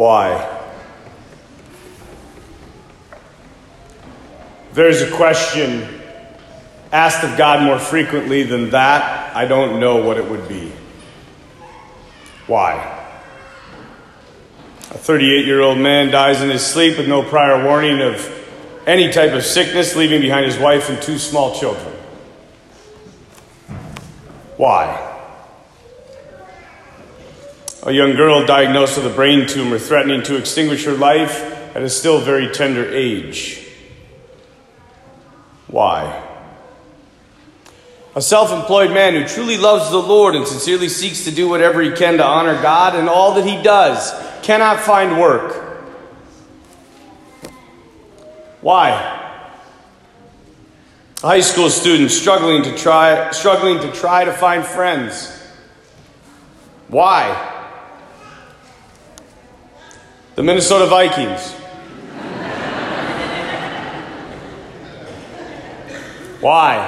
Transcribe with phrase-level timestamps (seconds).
[0.00, 0.64] Why?
[4.72, 6.00] There's a question
[6.90, 10.72] asked of God more frequently than that, I don't know what it would be.
[12.46, 12.76] Why?
[14.90, 18.26] A 38 year old man dies in his sleep with no prior warning of
[18.86, 21.94] any type of sickness, leaving behind his wife and two small children.
[24.56, 25.09] Why?
[27.82, 31.42] A young girl diagnosed with a brain tumor threatening to extinguish her life
[31.74, 33.66] at a still very tender age.
[35.66, 36.26] Why?
[38.14, 41.80] A self employed man who truly loves the Lord and sincerely seeks to do whatever
[41.80, 45.68] he can to honor God and all that he does cannot find work.
[48.60, 48.90] Why?
[51.22, 55.34] A high school student struggling to try struggling to try to find friends.
[56.88, 57.49] Why?
[60.40, 61.52] The Minnesota Vikings.
[66.40, 66.78] Why?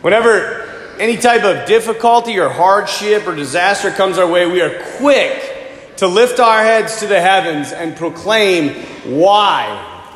[0.00, 5.94] Whenever any type of difficulty or hardship or disaster comes our way, we are quick
[5.98, 8.70] to lift our heads to the heavens and proclaim
[9.04, 10.10] why.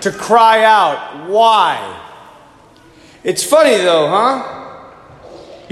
[0.00, 2.00] To cry out, why?
[3.22, 4.61] It's funny though, huh?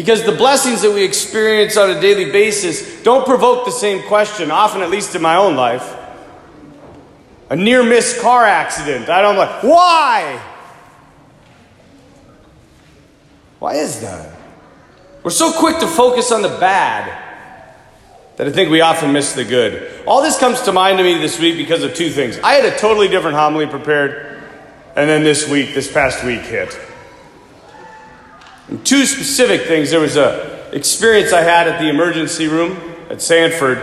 [0.01, 4.51] Because the blessings that we experience on a daily basis don't provoke the same question,
[4.51, 5.95] often, at least in my own life.
[7.51, 9.11] A near miss car accident.
[9.11, 10.43] I don't like, why?
[13.59, 14.35] Why is that?
[15.23, 17.05] We're so quick to focus on the bad
[18.37, 20.03] that I think we often miss the good.
[20.07, 22.39] All this comes to mind to me this week because of two things.
[22.39, 24.43] I had a totally different homily prepared,
[24.97, 26.75] and then this week, this past week hit.
[28.71, 29.91] And two specific things.
[29.91, 32.79] There was a experience I had at the emergency room
[33.11, 33.79] at Sanford,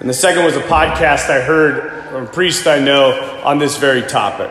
[0.00, 3.78] and the second was a podcast I heard from a priest I know on this
[3.78, 4.50] very topic.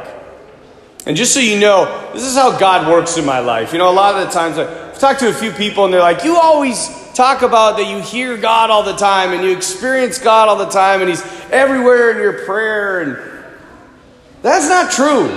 [1.05, 3.73] And just so you know, this is how God works in my life.
[3.73, 6.01] You know, a lot of the times I've talked to a few people and they're
[6.01, 10.17] like, you always talk about that you hear God all the time and you experience
[10.17, 13.01] God all the time and He's everywhere in your prayer.
[13.01, 13.45] And
[14.41, 15.29] that's not true.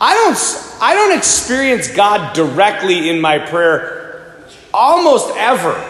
[0.00, 4.34] I don't, I don't experience God directly in my prayer
[4.74, 5.80] almost ever.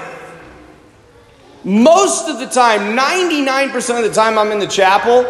[1.65, 5.25] Most of the time, 99% of the time I'm in the chapel,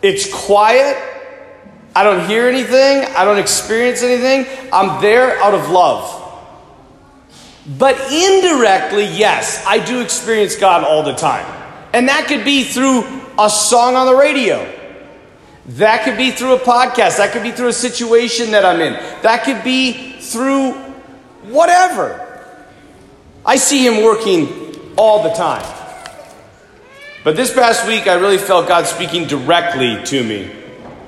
[0.00, 0.96] it's quiet.
[1.94, 3.04] I don't hear anything.
[3.14, 4.46] I don't experience anything.
[4.72, 6.16] I'm there out of love.
[7.78, 11.44] But indirectly, yes, I do experience God all the time.
[11.92, 13.04] And that could be through
[13.38, 14.79] a song on the radio.
[15.78, 17.18] That could be through a podcast.
[17.18, 18.94] That could be through a situation that I'm in.
[19.22, 20.72] That could be through
[21.42, 22.26] whatever.
[23.46, 25.64] I see Him working all the time.
[27.22, 30.50] But this past week, I really felt God speaking directly to me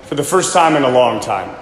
[0.03, 1.57] for the first time in a long time.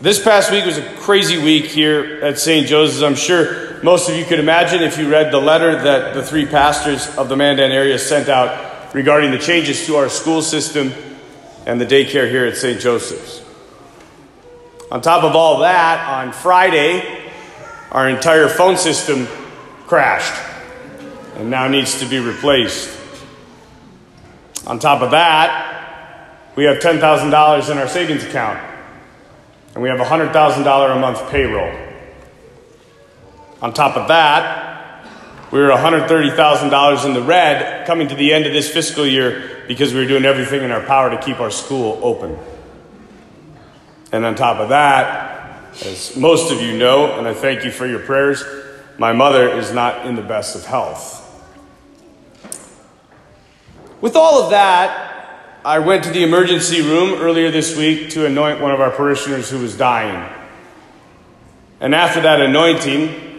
[0.00, 2.68] This past week was a crazy week here at St.
[2.68, 3.02] Joseph's.
[3.02, 6.46] I'm sure most of you could imagine if you read the letter that the three
[6.46, 10.92] pastors of the Mandan area sent out regarding the changes to our school system
[11.66, 12.80] and the daycare here at St.
[12.80, 13.42] Joseph's.
[14.90, 17.30] On top of all that, on Friday,
[17.90, 19.26] our entire phone system
[19.86, 20.40] crashed
[21.36, 22.98] and now needs to be replaced.
[24.66, 28.60] On top of that, we have $10,000 in our savings account,
[29.74, 31.72] and we have $100,000 a month payroll.
[33.62, 35.06] On top of that,
[35.50, 39.94] we were $130,000 in the red coming to the end of this fiscal year because
[39.94, 42.38] we were doing everything in our power to keep our school open.
[44.12, 47.86] And on top of that, as most of you know, and I thank you for
[47.86, 48.44] your prayers,
[48.98, 51.20] my mother is not in the best of health.
[54.02, 58.60] With all of that, I went to the emergency room earlier this week to anoint
[58.60, 60.28] one of our parishioners who was dying.
[61.80, 63.32] And after that anointing,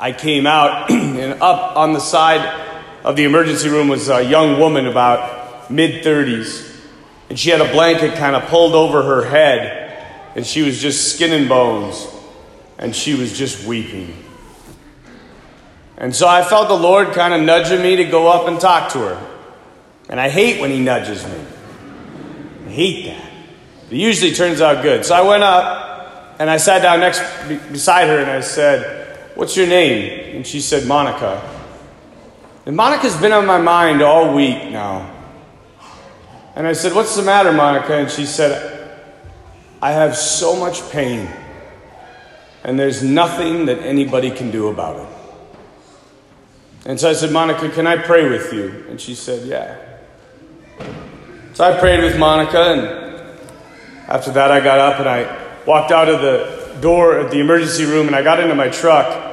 [0.00, 2.66] I came out, and up on the side
[3.04, 5.37] of the emergency room was a young woman about
[5.70, 6.76] mid 30s.
[7.28, 11.14] And she had a blanket kind of pulled over her head, and she was just
[11.14, 12.06] skin and bones,
[12.78, 14.14] and she was just weeping.
[15.98, 18.92] And so I felt the Lord kind of nudging me to go up and talk
[18.92, 19.26] to her.
[20.08, 21.40] And I hate when he nudges me.
[22.66, 23.30] I hate that.
[23.90, 25.04] It usually turns out good.
[25.04, 27.20] So I went up and I sat down next
[27.70, 30.36] beside her and I said, What's your name?
[30.36, 31.42] And she said, Monica.
[32.66, 35.17] And Monica's been on my mind all week now.
[36.58, 37.94] And I said, What's the matter, Monica?
[37.94, 38.90] And she said,
[39.80, 41.30] I have so much pain,
[42.64, 45.08] and there's nothing that anybody can do about it.
[46.84, 48.84] And so I said, Monica, can I pray with you?
[48.90, 49.76] And she said, Yeah.
[51.54, 53.38] So I prayed with Monica, and
[54.08, 57.84] after that, I got up and I walked out of the door of the emergency
[57.84, 59.26] room and I got into my truck.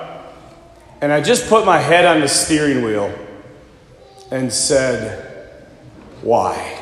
[1.02, 3.12] And I just put my head on the steering wheel
[4.30, 5.58] and said,
[6.22, 6.75] Why?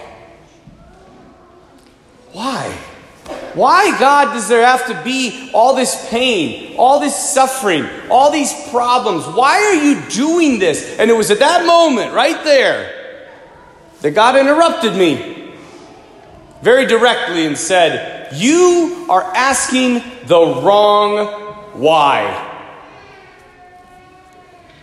[2.34, 2.78] Why?
[3.54, 8.52] Why, God, does there have to be all this pain, all this suffering, all these
[8.70, 9.26] problems?
[9.28, 10.98] Why are you doing this?
[10.98, 13.22] And it was at that moment, right there,
[14.02, 15.54] that God interrupted me
[16.62, 21.28] very directly and said, You are asking the wrong
[21.74, 22.50] why.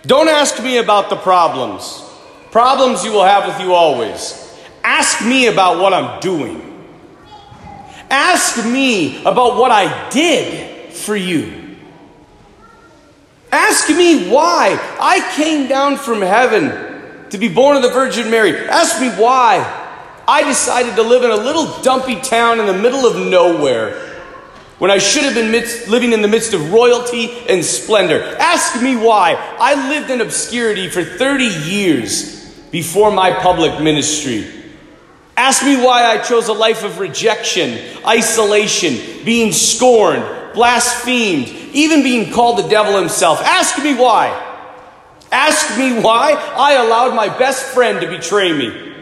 [0.02, 2.02] Don't ask me about the problems.
[2.50, 4.36] Problems you will have with you always.
[4.82, 6.69] Ask me about what I'm doing.
[8.10, 11.76] Ask me about what I did for you.
[13.52, 18.56] Ask me why I came down from heaven to be born of the Virgin Mary.
[18.68, 19.64] Ask me why
[20.26, 24.08] I decided to live in a little dumpy town in the middle of nowhere
[24.78, 28.22] when I should have been midst, living in the midst of royalty and splendor.
[28.38, 29.34] Ask me why.
[29.58, 34.59] I lived in obscurity for 30 years before my public ministry.
[35.40, 40.22] Ask me why I chose a life of rejection, isolation, being scorned,
[40.52, 43.40] blasphemed, even being called the devil himself.
[43.40, 44.28] Ask me why.
[45.32, 48.92] Ask me why I allowed my best friend to betray me.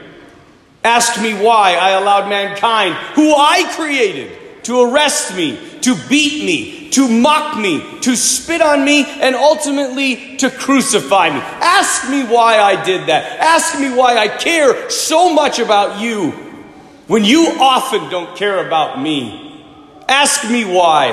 [0.84, 6.77] Ask me why I allowed mankind, who I created, to arrest me, to beat me,
[6.98, 11.38] to mock me, to spit on me, and ultimately to crucify me.
[11.38, 13.38] Ask me why I did that.
[13.38, 16.32] Ask me why I care so much about you
[17.06, 19.62] when you often don't care about me.
[20.08, 21.10] Ask me why.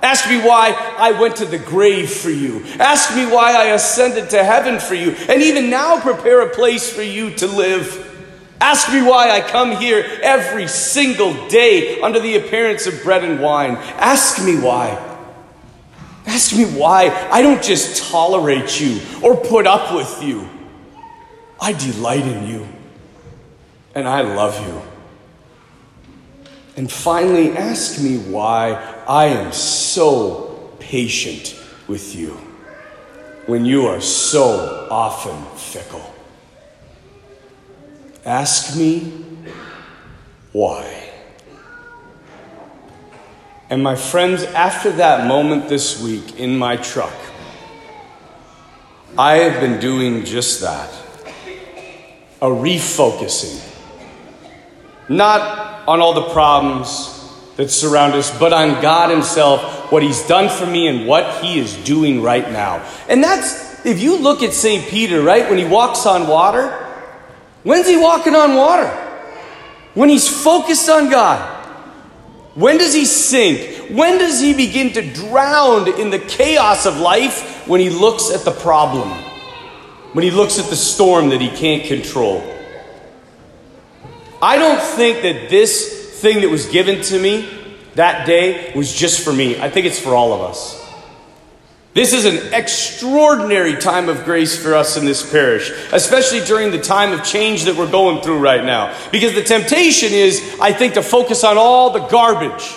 [0.00, 2.64] Ask me why I went to the grave for you.
[2.78, 6.88] Ask me why I ascended to heaven for you, and even now prepare a place
[6.88, 8.09] for you to live.
[8.60, 13.40] Ask me why I come here every single day under the appearance of bread and
[13.40, 13.76] wine.
[13.96, 15.06] Ask me why.
[16.26, 20.48] Ask me why I don't just tolerate you or put up with you.
[21.60, 22.68] I delight in you
[23.94, 24.82] and I love you.
[26.76, 28.72] And finally, ask me why
[29.06, 31.58] I am so patient
[31.88, 32.32] with you
[33.46, 36.14] when you are so often fickle.
[38.24, 39.12] Ask me
[40.52, 41.10] why.
[43.70, 47.14] And my friends, after that moment this week in my truck,
[49.16, 50.90] I have been doing just that
[52.42, 53.60] a refocusing.
[55.08, 57.16] Not on all the problems
[57.56, 61.58] that surround us, but on God Himself, what He's done for me and what He
[61.58, 62.84] is doing right now.
[63.08, 64.88] And that's, if you look at St.
[64.88, 66.89] Peter, right, when he walks on water,
[67.62, 68.88] When's he walking on water?
[69.94, 71.58] When he's focused on God.
[72.54, 73.90] When does he sink?
[73.90, 77.66] When does he begin to drown in the chaos of life?
[77.66, 79.10] When he looks at the problem.
[80.12, 82.42] When he looks at the storm that he can't control.
[84.42, 87.48] I don't think that this thing that was given to me
[87.94, 89.60] that day was just for me.
[89.60, 90.79] I think it's for all of us.
[91.92, 96.80] This is an extraordinary time of grace for us in this parish, especially during the
[96.80, 98.96] time of change that we're going through right now.
[99.10, 102.72] Because the temptation is, I think, to focus on all the garbage.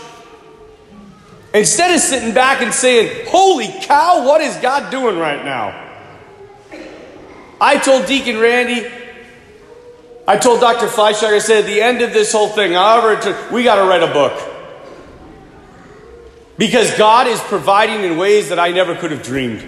[1.53, 5.79] Instead of sitting back and saying, Holy cow, what is God doing right now?
[7.62, 8.91] I told Deacon Randy,
[10.27, 10.88] I told Dr.
[10.88, 14.01] Fleischlager, I said, at the end of this whole thing, however, we got to write
[14.01, 14.53] a book.
[16.58, 19.68] Because God is providing in ways that I never could have dreamed.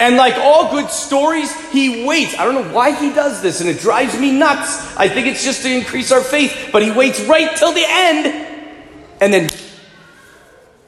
[0.00, 2.34] And like all good stories, he waits.
[2.38, 4.96] I don't know why he does this, and it drives me nuts.
[4.96, 8.26] I think it's just to increase our faith, but he waits right till the end,
[9.20, 9.50] and then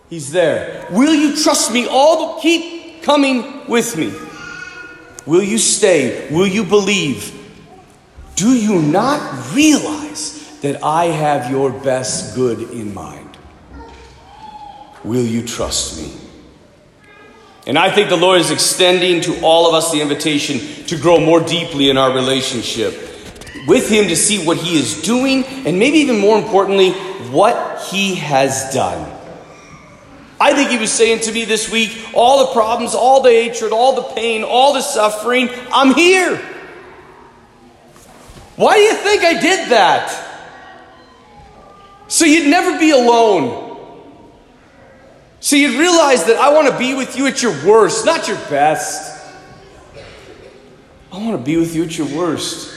[0.09, 0.87] he's there.
[0.91, 1.87] Will you trust me?
[1.87, 4.15] All the, keep coming with me.
[5.27, 6.33] Will you stay?
[6.33, 7.39] Will you believe?
[8.35, 13.22] Do you not realize that I have your best good in mind?
[15.04, 16.12] Will you trust me?
[17.66, 21.21] And I think the Lord is extending to all of us the invitation to grow
[21.21, 23.11] more deeply in our relationship
[23.66, 26.92] with Him to see what He is doing, and maybe even more importantly,
[27.30, 29.21] what He has done.
[30.40, 33.73] I think He was saying to me this week all the problems, all the hatred,
[33.73, 36.37] all the pain, all the suffering, I'm here.
[38.56, 40.28] Why do you think I did that?
[42.09, 43.62] So you'd never be alone.
[45.43, 48.37] So you'd realize that I want to be with you at your worst, not your
[48.49, 49.21] best.
[51.11, 52.73] I want to be with you at your worst.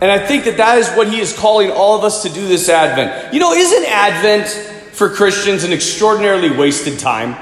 [0.00, 2.46] And I think that that is what he is calling all of us to do
[2.46, 3.34] this Advent.
[3.34, 4.46] You know, isn't Advent
[4.94, 7.36] for Christians an extraordinarily wasted time?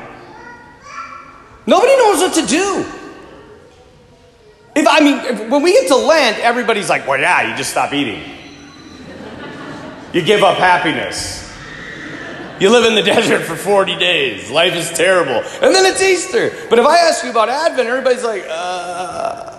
[1.66, 2.86] Nobody knows what to do.
[4.74, 7.72] If I mean, if, when we get to Lent, everybody's like, "Well, yeah, you just
[7.72, 8.22] stop eating.
[10.14, 11.45] You give up happiness.
[12.60, 14.50] You live in the desert for 40 days.
[14.50, 15.42] Life is terrible.
[15.62, 16.52] And then it's Easter.
[16.70, 19.52] But if I ask you about Advent, everybody's like, uh.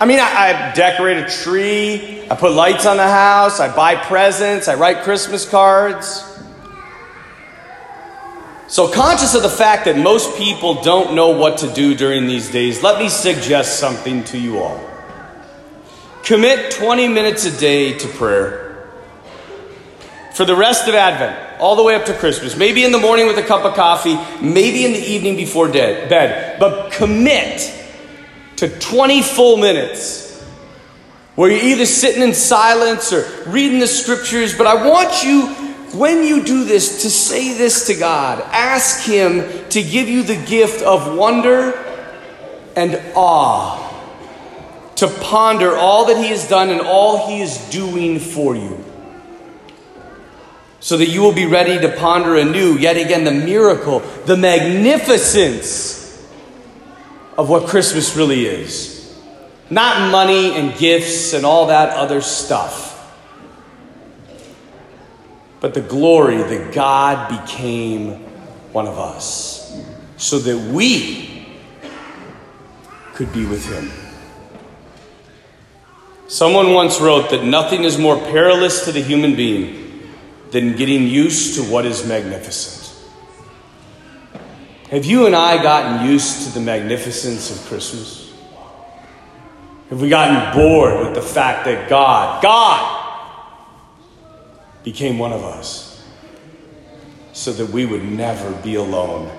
[0.00, 3.94] I mean, I, I decorate a tree, I put lights on the house, I buy
[3.94, 6.28] presents, I write Christmas cards.
[8.66, 12.50] So, conscious of the fact that most people don't know what to do during these
[12.50, 14.80] days, let me suggest something to you all.
[16.24, 18.88] Commit 20 minutes a day to prayer.
[20.34, 23.28] For the rest of Advent, all the way up to Christmas, maybe in the morning
[23.28, 27.72] with a cup of coffee, maybe in the evening before bed, but commit
[28.56, 30.22] to 20 full minutes
[31.36, 34.56] where you're either sitting in silence or reading the scriptures.
[34.56, 35.46] But I want you,
[35.98, 38.40] when you do this, to say this to God.
[38.40, 41.72] Ask Him to give you the gift of wonder
[42.76, 43.78] and awe,
[44.96, 48.81] to ponder all that He has done and all He is doing for you.
[50.82, 56.20] So that you will be ready to ponder anew, yet again, the miracle, the magnificence
[57.38, 59.16] of what Christmas really is.
[59.70, 63.16] Not money and gifts and all that other stuff,
[65.60, 68.14] but the glory that God became
[68.72, 69.80] one of us
[70.16, 71.46] so that we
[73.14, 73.88] could be with Him.
[76.26, 79.81] Someone once wrote that nothing is more perilous to the human being
[80.52, 82.94] than getting used to what is magnificent.
[84.90, 88.30] Have you and I gotten used to the magnificence of Christmas?
[89.88, 93.38] Have we gotten bored with the fact that God, God,
[94.84, 96.06] became one of us
[97.32, 99.30] so that we would never be alone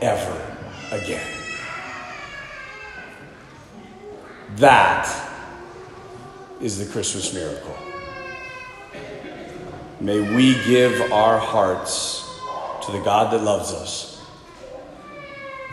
[0.00, 0.58] ever
[0.90, 1.26] again?
[4.56, 5.06] That
[6.62, 7.76] is the Christmas miracle.
[10.00, 12.22] May we give our hearts
[12.84, 14.16] to the God that loves us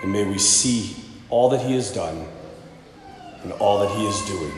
[0.04, 0.98] and may we see
[1.30, 2.28] all that He has done
[3.44, 4.52] and all that He is doing.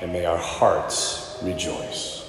[0.00, 2.21] And may our hearts rejoice.